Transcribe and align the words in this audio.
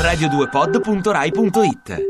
radio2pod.rai.it 0.00 2.08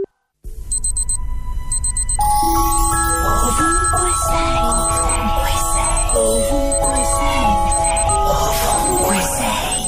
Ovunque 3.32 4.10
sei, 4.26 4.58
ovunque 4.62 5.50
sei, 5.72 5.94
ovunque 6.14 7.00
sei, 7.18 7.46
ovunque 8.30 9.18
sei. 9.36 9.82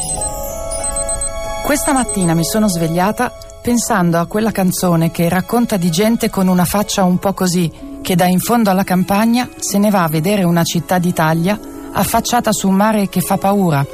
Questa 1.62 1.92
mattina 1.92 2.34
mi 2.34 2.44
sono 2.44 2.68
svegliata 2.68 3.32
pensando 3.62 4.18
a 4.18 4.26
quella 4.26 4.50
canzone 4.50 5.12
che 5.12 5.28
racconta 5.28 5.76
di 5.76 5.88
gente 5.90 6.28
con 6.28 6.48
una 6.48 6.64
faccia 6.64 7.04
un 7.04 7.18
po' 7.18 7.32
così, 7.32 7.70
che 8.02 8.16
da 8.16 8.26
in 8.26 8.40
fondo 8.40 8.70
alla 8.70 8.82
campagna 8.82 9.48
se 9.58 9.78
ne 9.78 9.90
va 9.90 10.02
a 10.02 10.08
vedere 10.08 10.42
una 10.42 10.64
città 10.64 10.98
d'Italia 10.98 11.56
affacciata 11.92 12.50
su 12.50 12.66
un 12.68 12.74
mare 12.74 13.08
che 13.08 13.20
fa 13.20 13.36
paura, 13.36 13.86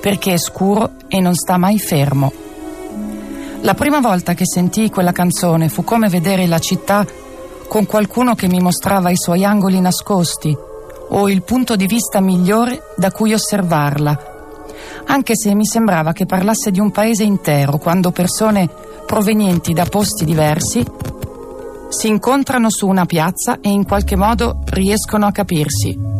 perché 0.00 0.34
è 0.34 0.38
scuro 0.38 0.92
e 1.08 1.20
non 1.20 1.34
sta 1.34 1.56
mai 1.56 1.80
fermo. 1.80 2.44
La 3.66 3.74
prima 3.74 3.98
volta 3.98 4.32
che 4.34 4.46
sentii 4.46 4.90
quella 4.90 5.10
canzone 5.10 5.68
fu 5.68 5.82
come 5.82 6.08
vedere 6.08 6.46
la 6.46 6.60
città 6.60 7.04
con 7.66 7.84
qualcuno 7.84 8.36
che 8.36 8.46
mi 8.46 8.60
mostrava 8.60 9.10
i 9.10 9.16
suoi 9.16 9.44
angoli 9.44 9.80
nascosti 9.80 10.56
o 11.08 11.28
il 11.28 11.42
punto 11.42 11.74
di 11.74 11.86
vista 11.86 12.20
migliore 12.20 12.94
da 12.96 13.10
cui 13.10 13.32
osservarla, 13.32 14.34
anche 15.06 15.32
se 15.34 15.52
mi 15.56 15.66
sembrava 15.66 16.12
che 16.12 16.26
parlasse 16.26 16.70
di 16.70 16.78
un 16.78 16.92
paese 16.92 17.24
intero 17.24 17.78
quando 17.78 18.12
persone 18.12 18.70
provenienti 19.04 19.72
da 19.72 19.84
posti 19.84 20.24
diversi 20.24 20.86
si 21.88 22.06
incontrano 22.06 22.70
su 22.70 22.86
una 22.86 23.04
piazza 23.04 23.58
e 23.60 23.68
in 23.68 23.84
qualche 23.84 24.14
modo 24.14 24.60
riescono 24.66 25.26
a 25.26 25.32
capirsi. 25.32 26.15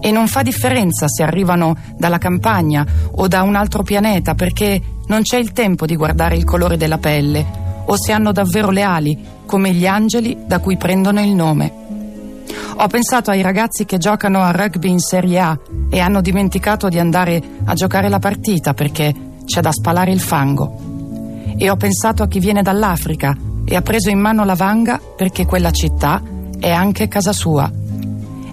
E 0.00 0.10
non 0.10 0.28
fa 0.28 0.42
differenza 0.42 1.08
se 1.08 1.22
arrivano 1.22 1.76
dalla 1.96 2.18
campagna 2.18 2.86
o 3.12 3.26
da 3.28 3.42
un 3.42 3.54
altro 3.54 3.82
pianeta 3.82 4.34
perché 4.34 4.80
non 5.06 5.22
c'è 5.22 5.38
il 5.38 5.52
tempo 5.52 5.86
di 5.86 5.96
guardare 5.96 6.36
il 6.36 6.44
colore 6.44 6.76
della 6.76 6.98
pelle 6.98 7.64
o 7.86 7.96
se 7.96 8.12
hanno 8.12 8.32
davvero 8.32 8.70
le 8.70 8.82
ali, 8.82 9.18
come 9.46 9.72
gli 9.72 9.86
angeli 9.86 10.36
da 10.46 10.58
cui 10.58 10.76
prendono 10.76 11.20
il 11.20 11.34
nome. 11.34 11.84
Ho 12.78 12.86
pensato 12.88 13.30
ai 13.30 13.42
ragazzi 13.42 13.84
che 13.84 13.96
giocano 13.96 14.42
a 14.42 14.50
rugby 14.50 14.90
in 14.90 14.98
Serie 14.98 15.38
A 15.38 15.58
e 15.88 15.98
hanno 15.98 16.20
dimenticato 16.20 16.88
di 16.88 16.98
andare 16.98 17.42
a 17.64 17.74
giocare 17.74 18.08
la 18.08 18.18
partita 18.18 18.74
perché 18.74 19.14
c'è 19.44 19.60
da 19.60 19.72
spalare 19.72 20.12
il 20.12 20.20
fango. 20.20 21.54
E 21.56 21.70
ho 21.70 21.76
pensato 21.76 22.22
a 22.22 22.28
chi 22.28 22.38
viene 22.38 22.62
dall'Africa 22.62 23.34
e 23.64 23.76
ha 23.76 23.82
preso 23.82 24.10
in 24.10 24.18
mano 24.18 24.44
la 24.44 24.54
vanga 24.54 25.00
perché 25.16 25.46
quella 25.46 25.70
città 25.70 26.20
è 26.58 26.70
anche 26.70 27.08
casa 27.08 27.32
sua. 27.32 27.70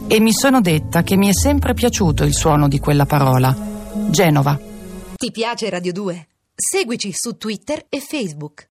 E 0.08 0.20
mi 0.20 0.32
sono 0.34 0.62
detta 0.62 1.02
che 1.02 1.16
mi 1.16 1.28
è 1.28 1.34
sempre 1.34 1.74
piaciuto 1.74 2.24
il 2.24 2.34
suono 2.34 2.68
di 2.68 2.78
quella 2.80 3.06
parola. 3.06 3.56
Genova. 4.10 4.60
Ti 5.16 5.32
piace 5.32 5.70
Radio 5.70 5.94
2? 5.94 6.28
Seguici 6.54 7.12
su 7.14 7.38
Twitter 7.38 7.86
e 7.90 8.00
Facebook. 8.00 8.62